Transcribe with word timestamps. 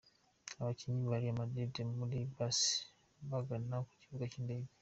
Abakinnyi 0.61 1.03
ba 1.11 1.21
Real 1.21 1.35
Madrid 1.41 1.73
muri 1.99 2.19
Bus 2.35 2.59
bagana 3.31 3.75
ku 3.87 3.93
kibuga 4.01 4.25
cy'indege. 4.31 4.69